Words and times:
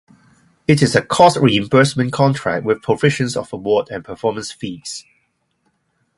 It 0.67 0.81
is 0.81 0.95
a 0.95 1.03
cost 1.03 1.37
reimbursement 1.37 2.11
contract, 2.11 2.65
with 2.65 2.81
provisions 2.81 3.35
for 3.35 3.45
award 3.53 3.89
and 3.91 4.03
performance 4.03 4.51
fees. 4.51 5.05